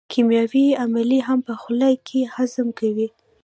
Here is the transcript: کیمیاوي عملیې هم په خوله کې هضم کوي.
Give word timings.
کیمیاوي 0.11 0.65
عملیې 0.83 1.19
هم 1.27 1.39
په 1.47 1.53
خوله 1.61 1.89
کې 2.07 2.19
هضم 2.35 2.67
کوي. 2.79 3.07